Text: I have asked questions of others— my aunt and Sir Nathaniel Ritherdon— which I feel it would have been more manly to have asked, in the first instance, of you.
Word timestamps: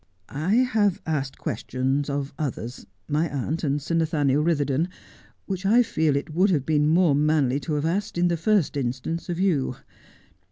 I 0.29 0.55
have 0.55 0.99
asked 1.05 1.37
questions 1.37 2.09
of 2.09 2.33
others— 2.39 2.87
my 3.07 3.29
aunt 3.29 3.63
and 3.63 3.79
Sir 3.79 3.93
Nathaniel 3.93 4.43
Ritherdon— 4.43 4.87
which 5.45 5.63
I 5.63 5.83
feel 5.83 6.15
it 6.15 6.33
would 6.33 6.49
have 6.49 6.65
been 6.65 6.87
more 6.87 7.13
manly 7.13 7.59
to 7.59 7.73
have 7.75 7.85
asked, 7.85 8.17
in 8.17 8.27
the 8.27 8.35
first 8.35 8.75
instance, 8.75 9.29
of 9.29 9.39
you. 9.39 9.75